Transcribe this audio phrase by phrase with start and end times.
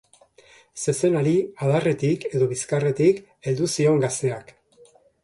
[0.83, 1.33] Zezenari
[1.65, 4.51] adarretik edo bizkarretik heldu zion gazteak.